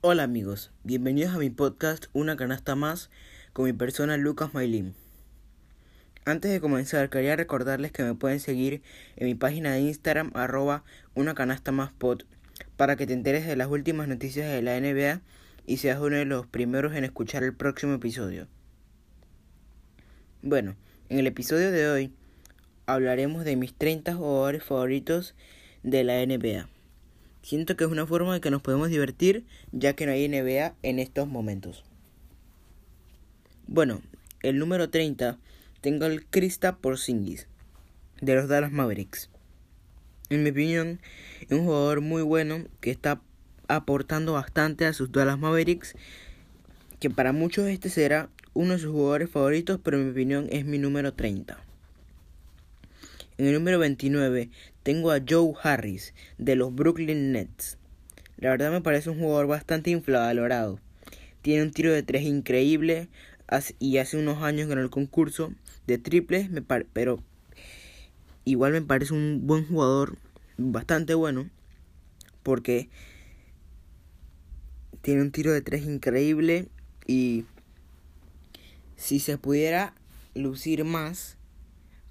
[0.00, 3.10] Hola amigos, bienvenidos a mi podcast Una canasta más
[3.52, 4.94] con mi persona Lucas Maylin.
[6.24, 8.80] Antes de comenzar quería recordarles que me pueden seguir
[9.16, 10.84] en mi página de Instagram arroba
[11.16, 12.22] una canasta más pod
[12.76, 15.20] para que te enteres de las últimas noticias de la NBA
[15.66, 18.46] y seas uno de los primeros en escuchar el próximo episodio.
[20.42, 20.76] Bueno,
[21.08, 22.12] en el episodio de hoy
[22.86, 25.34] hablaremos de mis 30 jugadores favoritos
[25.82, 26.68] de la NBA.
[27.48, 30.74] Siento que es una forma de que nos podemos divertir ya que no hay NBA
[30.82, 31.82] en estos momentos.
[33.66, 34.02] Bueno,
[34.42, 35.38] el número 30
[35.80, 37.48] tengo al Krista Porzingis
[38.20, 39.30] de los Dallas Mavericks.
[40.28, 41.00] En mi opinión,
[41.40, 43.22] es un jugador muy bueno que está
[43.66, 45.94] aportando bastante a sus Dallas Mavericks,
[47.00, 50.66] que para muchos este será uno de sus jugadores favoritos, pero en mi opinión es
[50.66, 51.58] mi número 30.
[53.38, 54.50] En el número 29
[54.82, 57.78] tengo a Joe Harris de los Brooklyn Nets.
[58.36, 60.80] La verdad me parece un jugador bastante infravalorado.
[61.40, 63.08] Tiene un tiro de tres increíble
[63.78, 65.52] y hace unos años ganó el concurso
[65.86, 66.50] de triples,
[66.92, 67.22] pero
[68.44, 70.18] igual me parece un buen jugador,
[70.56, 71.48] bastante bueno,
[72.42, 72.88] porque
[75.00, 76.66] tiene un tiro de tres increíble
[77.06, 77.44] y
[78.96, 79.94] si se pudiera
[80.34, 81.37] lucir más,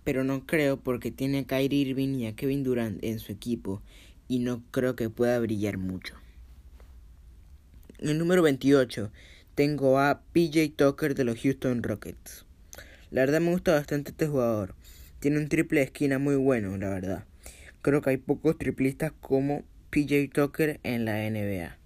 [0.07, 3.81] pero no creo porque tiene a Kyrie Irving y a Kevin Durant en su equipo
[4.29, 6.15] y no creo que pueda brillar mucho.
[7.97, 9.11] En el número 28
[9.53, 12.45] tengo a PJ Tucker de los Houston Rockets.
[13.11, 14.75] La verdad me gusta bastante este jugador.
[15.19, 17.25] Tiene un triple de esquina muy bueno, la verdad.
[17.81, 21.77] Creo que hay pocos triplistas como PJ Tucker en la NBA.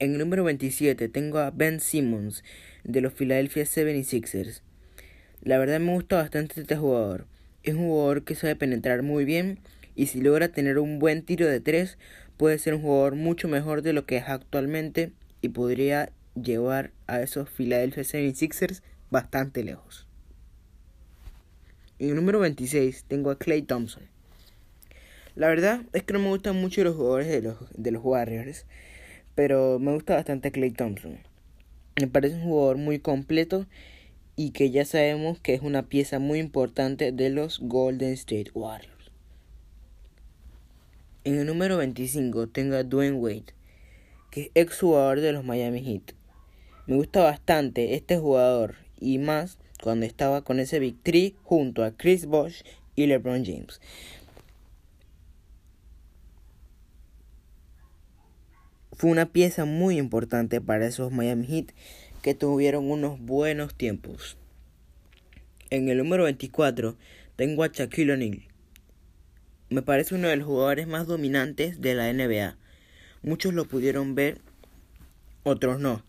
[0.00, 2.42] En el número 27 tengo a Ben Simmons
[2.82, 4.62] de los Philadelphia 76ers.
[5.42, 7.26] La verdad me gusta bastante este jugador.
[7.62, 9.58] Es un jugador que sabe penetrar muy bien
[9.94, 11.96] y si logra tener un buen tiro de tres
[12.36, 17.22] puede ser un jugador mucho mejor de lo que es actualmente y podría llevar a
[17.22, 20.06] esos Philadelphia 76ers bastante lejos.
[21.98, 24.02] En el número 26 tengo a Clay Thompson.
[25.36, 28.66] La verdad es que no me gustan mucho los jugadores de los, de los Warriors,
[29.34, 31.18] pero me gusta bastante Clay Thompson.
[31.98, 33.66] Me parece un jugador muy completo
[34.42, 39.12] y que ya sabemos que es una pieza muy importante de los Golden State Warriors.
[41.24, 43.52] En el número 25 tengo a Dwayne Wade,
[44.30, 46.14] que es ex jugador de los Miami Heat.
[46.86, 51.90] Me gusta bastante este jugador y más cuando estaba con ese Big Three junto a
[51.90, 52.62] Chris Bosh
[52.96, 53.78] y LeBron James.
[58.92, 61.74] Fue una pieza muy importante para esos Miami Heat
[62.22, 64.36] que tuvieron unos buenos tiempos.
[65.70, 66.96] En el número 24
[67.36, 68.42] tengo a Shaquille O'Neal.
[69.68, 72.56] Me parece uno de los jugadores más dominantes de la NBA.
[73.22, 74.40] Muchos lo pudieron ver,
[75.44, 76.04] otros no.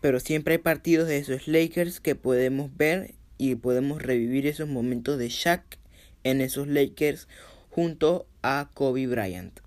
[0.00, 5.18] Pero siempre hay partidos de esos Lakers que podemos ver y podemos revivir esos momentos
[5.18, 5.78] de Shaq
[6.24, 7.28] en esos Lakers
[7.70, 9.60] junto a Kobe Bryant.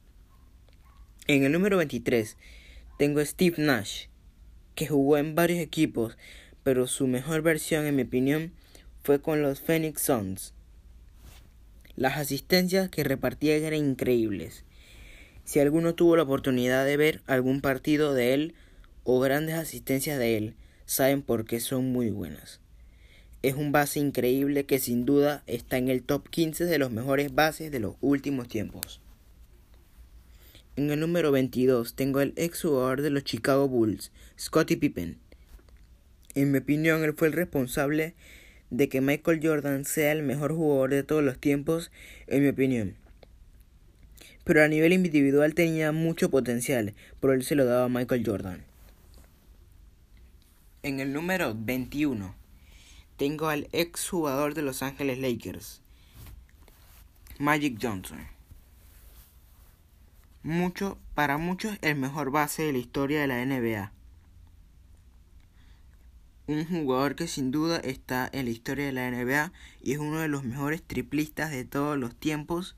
[1.28, 2.38] En el número 23
[2.98, 4.08] tengo a Steve Nash
[4.80, 6.18] que jugó en varios equipos,
[6.64, 8.54] pero su mejor versión, en mi opinión,
[9.04, 10.54] fue con los Phoenix Suns.
[11.98, 14.64] Las asistencias que repartía eran increíbles.
[15.44, 18.54] Si alguno tuvo la oportunidad de ver algún partido de él
[19.04, 20.54] o grandes asistencias de él,
[20.86, 22.62] saben por qué son muy buenas.
[23.42, 27.36] Es un base increíble que sin duda está en el top 15 de los mejores
[27.36, 29.02] bases de los últimos tiempos.
[30.75, 35.18] En el número 22 tengo el ex jugador de los Chicago Bulls, Scottie Pippen.
[36.35, 38.16] En mi opinión, él fue el responsable
[38.69, 41.92] de que Michael Jordan sea el mejor jugador de todos los tiempos,
[42.27, 42.95] en mi opinión.
[44.44, 48.63] Pero a nivel individual tenía mucho potencial, pero él se lo daba a Michael Jordan.
[50.81, 52.36] En el número 21
[53.18, 55.81] tengo al ex jugador de Los Ángeles Lakers,
[57.38, 58.38] Magic Johnson.
[60.44, 63.91] Mucho, para muchos el mejor base de la historia de la NBA.
[66.47, 69.51] Un jugador que sin duda está en la historia de la NBA
[69.83, 72.77] y es uno de los mejores triplistas de todos los tiempos.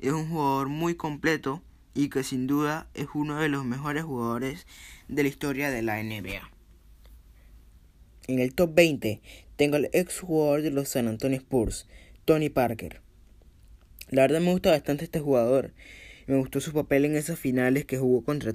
[0.00, 1.62] Es un jugador muy completo
[1.94, 4.66] y que sin duda es uno de los mejores jugadores
[5.06, 6.50] de la historia de la NBA.
[8.26, 9.22] En el top 20
[9.54, 11.86] tengo al ex jugador de los San Antonio Spurs,
[12.24, 13.00] Tony Parker.
[14.08, 15.72] La verdad me gusta bastante este jugador
[16.30, 18.54] me gustó su papel en esas finales que jugó contra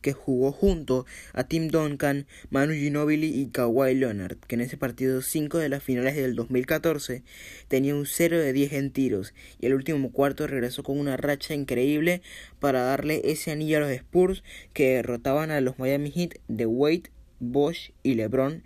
[0.00, 5.22] que jugó junto a Tim Duncan, Manu Ginobili y Kawhi Leonard, que en ese partido
[5.22, 7.22] 5 de las finales del 2014
[7.68, 11.54] tenía un 0 de 10 en tiros y el último cuarto regresó con una racha
[11.54, 12.20] increíble
[12.58, 14.42] para darle ese anillo a los Spurs
[14.72, 18.64] que derrotaban a los Miami Heat de Wade, Bosch y LeBron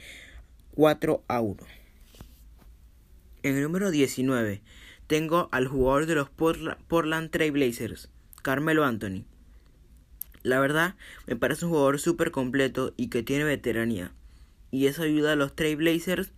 [0.75, 1.56] 4 a 1.
[3.42, 4.62] En el número 19
[5.06, 8.10] tengo al jugador de los Portland Trail Blazers,
[8.46, 9.25] Carmelo Anthony.
[10.44, 10.94] La verdad,
[11.26, 14.12] me parece un jugador súper completo y que tiene veteranía.
[14.70, 16.31] Y eso ayuda a los Trail Blazers.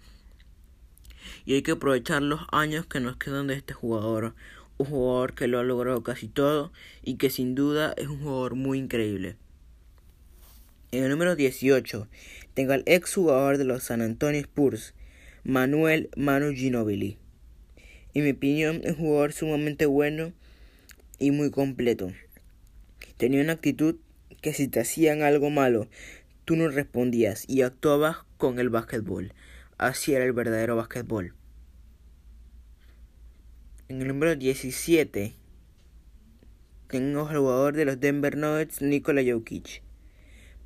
[1.45, 4.35] Y hay que aprovechar los años que nos quedan de este jugador.
[4.79, 6.73] Un jugador que lo ha logrado casi todo
[7.03, 9.37] y que sin duda es un jugador muy increíble.
[10.91, 12.09] En el número 18
[12.55, 14.95] tengo al ex jugador de los San Antonio Spurs,
[15.45, 17.19] Manuel Manu Ginobili.
[18.15, 20.33] En mi opinión, es un jugador sumamente bueno
[21.19, 22.13] y muy completo.
[23.17, 23.97] Tenía una actitud
[24.41, 25.89] que si te hacían algo malo,
[26.45, 29.33] tú no respondías y actuabas con el básquetbol.
[29.77, 31.35] Así era el verdadero básquetbol.
[33.89, 35.35] En el número 17
[36.89, 39.83] tengo al jugador de los Denver Nuggets, Nikola Jokic.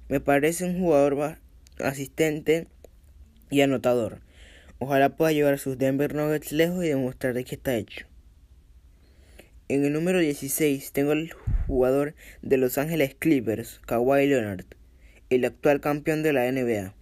[0.08, 1.38] Me parece un jugador
[1.78, 2.68] asistente
[3.50, 4.20] y anotador.
[4.78, 8.06] Ojalá pueda llevar a sus Denver Nuggets lejos y demostrar de está hecho.
[9.68, 11.30] En el número 16 tengo al
[11.66, 14.66] jugador de Los Ángeles Clippers, Kawhi Leonard,
[15.30, 16.94] el actual campeón de la NBA.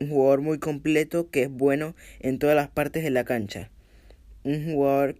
[0.00, 3.70] Un jugador muy completo que es bueno en todas las partes de la cancha.
[4.42, 5.16] Un jugador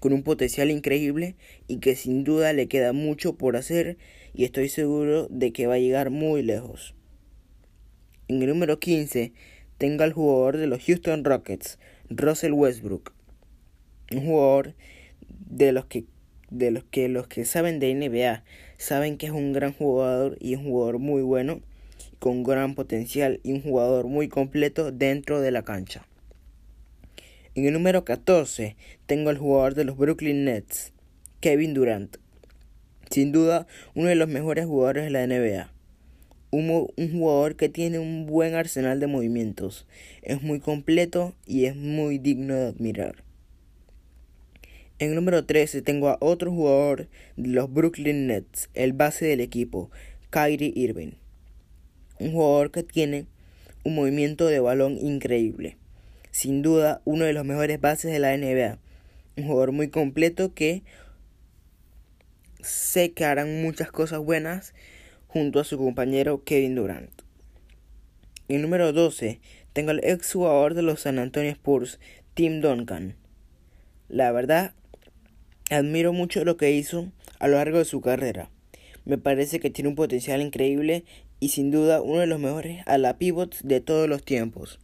[0.00, 1.34] con un potencial increíble
[1.66, 3.98] y que sin duda le queda mucho por hacer
[4.34, 6.94] y estoy seguro de que va a llegar muy lejos.
[8.28, 9.32] En el número 15
[9.78, 11.78] tenga al jugador de los Houston Rockets,
[12.08, 13.12] Russell Westbrook.
[14.12, 14.74] Un jugador
[15.28, 16.04] de los que
[16.50, 18.44] de los que los que saben de NBA
[18.78, 21.60] saben que es un gran jugador y un jugador muy bueno,
[22.18, 26.06] con gran potencial y un jugador muy completo dentro de la cancha.
[27.54, 28.76] En el número 14
[29.06, 30.92] tengo al jugador de los Brooklyn Nets,
[31.40, 32.16] Kevin Durant.
[33.10, 35.70] Sin duda, uno de los mejores jugadores de la NBA
[36.50, 39.86] un, jugador que tiene un buen arsenal de movimientos.
[40.22, 43.25] Es muy completo y es muy digno de admirar.
[44.98, 49.90] En número 13 tengo a otro jugador de los Brooklyn Nets, el base del equipo,
[50.30, 51.12] Kyrie Irving.
[52.18, 53.26] Un jugador que tiene
[53.84, 55.76] un movimiento de balón increíble.
[56.30, 58.78] Sin duda, uno de los mejores bases de la NBA.
[59.36, 60.82] Un jugador muy completo que
[62.62, 64.72] sé que harán muchas cosas buenas
[65.28, 67.10] junto a su compañero Kevin Durant.
[68.48, 69.40] En número 12
[69.74, 72.00] tengo al ex jugador de los San Antonio Spurs,
[72.32, 73.14] Tim Duncan.
[74.08, 74.72] La verdad,
[75.70, 78.50] admiro mucho lo que hizo a lo largo de su carrera.
[79.04, 81.04] Me parece que tiene un potencial increíble
[81.40, 84.78] y sin duda uno de los mejores a la pivots de todos los tiempos.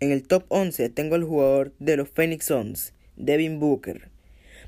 [0.00, 4.10] En el top 11 tengo al jugador de los Phoenix Suns, Devin Booker.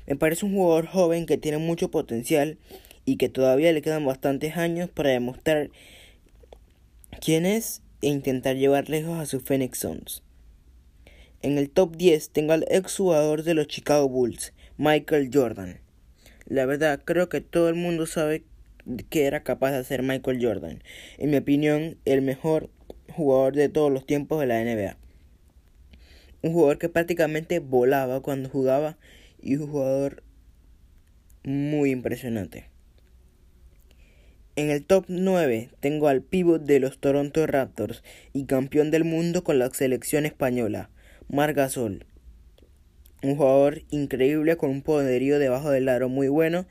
[0.07, 2.57] Me parece un jugador joven que tiene mucho potencial
[3.05, 5.69] y que todavía le quedan bastantes años para demostrar
[7.21, 10.23] quién es e intentar llevar lejos a sus Phoenix Suns.
[11.41, 15.79] En el top 10 tengo al ex jugador de los Chicago Bulls, Michael Jordan.
[16.45, 18.43] La verdad, creo que todo el mundo sabe
[19.09, 20.83] que era capaz de hacer Michael Jordan.
[21.17, 22.69] En mi opinión, el mejor
[23.13, 24.97] jugador de todos los tiempos de la NBA.
[26.41, 28.97] Un jugador que prácticamente volaba cuando jugaba
[29.41, 30.23] y un jugador
[31.43, 32.69] muy impresionante.
[34.57, 38.03] En el top 9 tengo al pívot de los Toronto Raptors
[38.33, 40.89] y campeón del mundo con la selección española,
[41.29, 42.05] Marc Gasol.
[43.23, 46.65] Un jugador increíble con un poderío debajo del aro muy bueno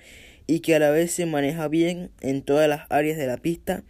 [0.46, 3.84] y que a la vez se maneja bien en todas las áreas de la pista,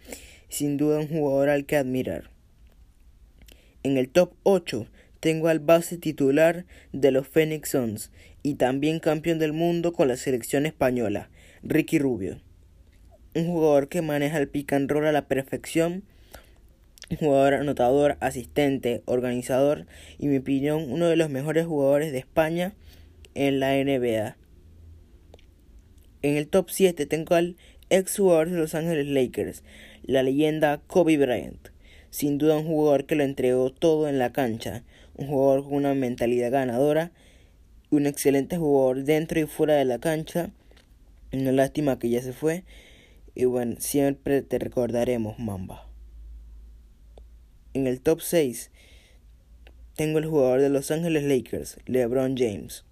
[0.47, 2.29] sin duda un jugador al que admirar.
[3.83, 4.87] En el top 8
[5.19, 8.11] tengo al base titular de los Phoenix Suns
[8.43, 11.29] y también campeón del mundo con la selección española,
[11.63, 12.39] Ricky Rubio
[13.35, 16.03] un jugador que maneja el pick and roll a la perfección,
[17.19, 19.85] jugador anotador, asistente, organizador
[20.17, 22.73] y, en mi opinión, uno de los mejores jugadores de España
[23.35, 24.37] en la NBA.
[26.21, 27.55] En el top 7 tengo al
[27.89, 29.63] ex jugador de Los Ángeles Lakers,
[30.03, 31.69] la leyenda Kobe Bryant.
[32.09, 34.83] Sin duda un jugador que lo entregó todo en la cancha,
[35.15, 37.11] un jugador con una mentalidad ganadora,
[37.91, 40.51] un excelente jugador dentro y fuera de la cancha.
[41.31, 42.63] Una lástima que ya se fue,
[43.35, 45.88] y bueno, siempre te recordaremos, Mamba.
[47.79, 48.71] En el top 6
[49.95, 52.83] tengo el jugador de Los Ángeles Lakers, LeBron James.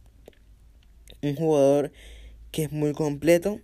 [1.21, 1.91] Un jugador
[2.53, 3.59] que es muy completo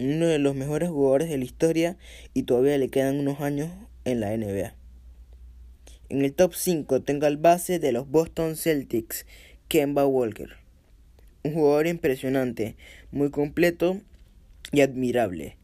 [0.00, 1.96] uno de los mejores jugadores de la historia
[2.34, 3.70] y todavía le quedan unos años
[4.04, 4.74] en la NBA.
[6.08, 9.26] En el top 5 tengo al base de los Boston Celtics,
[9.68, 10.56] Kemba Walker.
[11.44, 12.74] Un jugador impresionante,
[13.12, 14.00] muy completo
[14.72, 15.56] y admirable,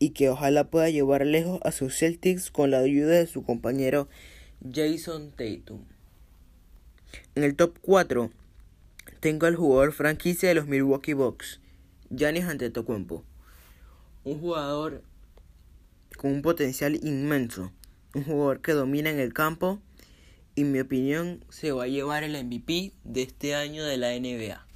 [0.00, 4.08] y que ojalá pueda llevar lejos a sus Celtics con la ayuda de su compañero
[4.72, 5.84] Jason Tatum.
[7.34, 8.30] En el top 4
[9.20, 11.60] tengo al jugador franquicia de los Milwaukee Bucks,
[12.08, 13.22] Giannis Antetokounmpo.
[14.24, 15.02] Un jugador
[16.16, 17.70] con un potencial inmenso,
[18.14, 19.80] un jugador que domina en el campo
[20.54, 24.18] y en mi opinión se va a llevar el MVP de este año de la
[24.18, 24.66] NBA.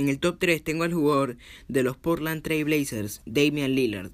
[0.00, 1.36] En el top 3 tengo al jugador
[1.68, 4.12] de los Portland Trail Blazers, Damian Lillard.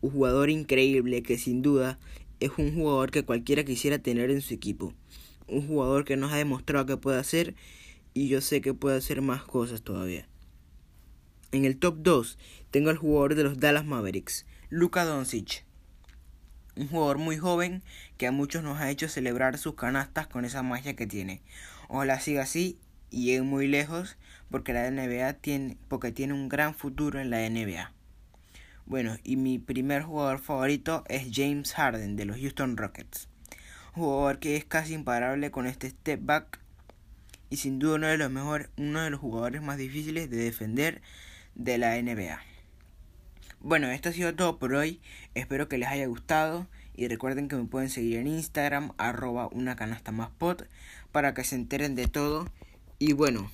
[0.00, 2.00] Un jugador increíble que sin duda
[2.40, 4.94] es un jugador que cualquiera quisiera tener en su equipo.
[5.46, 7.54] Un jugador que nos ha demostrado que puede hacer
[8.14, 10.26] y yo sé que puede hacer más cosas todavía.
[11.52, 12.36] En el top 2
[12.72, 15.64] tengo al jugador de los Dallas Mavericks, Luka Doncic.
[16.74, 17.84] Un jugador muy joven
[18.18, 21.42] que a muchos nos ha hecho celebrar sus canastas con esa magia que tiene.
[21.88, 22.76] Ojalá siga así
[23.12, 24.16] y muy lejos
[24.50, 27.92] porque la NBA tiene, porque tiene un gran futuro en la NBA.
[28.86, 33.28] Bueno, y mi primer jugador favorito es James Harden de los Houston Rockets.
[33.94, 36.58] Jugador que es casi imparable con este step back
[37.50, 41.02] y sin duda uno de los mejores, uno de los jugadores más difíciles de defender
[41.54, 42.40] de la NBA.
[43.60, 45.00] Bueno, esto ha sido todo por hoy.
[45.34, 46.66] Espero que les haya gustado.
[46.94, 50.68] Y recuerden que me pueden seguir en Instagram, arroba una canasta más pot,
[51.12, 52.50] para que se enteren de todo.
[53.04, 53.50] Y bueno,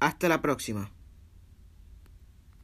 [0.00, 0.90] hasta la próxima.